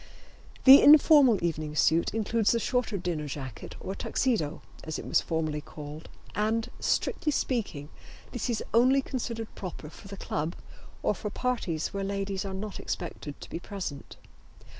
The 0.63 0.81
informal 0.81 1.37
evening 1.43 1.75
suit 1.75 2.11
includes 2.11 2.53
the 2.53 2.59
shorter 2.59 2.97
dinner 2.97 3.27
jacket 3.27 3.75
or 3.79 3.93
Tuxedo, 3.93 4.63
as 4.83 4.97
it 4.97 5.05
was 5.05 5.21
formerly 5.21 5.61
called, 5.61 6.09
and, 6.33 6.71
strictly 6.79 7.31
speaking, 7.31 7.89
this 8.31 8.49
is 8.49 8.63
only 8.73 9.03
considered 9.03 9.53
proper 9.53 9.91
for 9.91 10.07
the 10.07 10.17
club 10.17 10.55
or 11.03 11.13
for 11.13 11.29
parties 11.29 11.93
where 11.93 12.03
ladies 12.03 12.45
are 12.45 12.55
not 12.55 12.79
expected 12.79 13.39
to 13.41 13.49
be 13.51 13.59
present. 13.59 14.15